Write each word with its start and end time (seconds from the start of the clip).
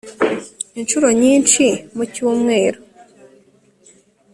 incuro 0.79 1.07
nyinshi 1.21 1.65
mu 1.95 2.03
cyumweru 2.13 2.79